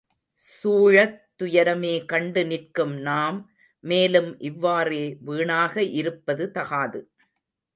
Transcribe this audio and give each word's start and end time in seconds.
சூழத் 0.45 1.19
துயரமே 1.39 2.05
கண்டு 2.05 2.45
நிற்கும் 2.45 2.95
நாம், 3.01 3.37
மேலும் 3.83 4.39
இவ்வாறே 4.41 5.03
வீணாக 5.21 5.75
இருப்பது 5.93 6.51
தகாது. 6.51 7.01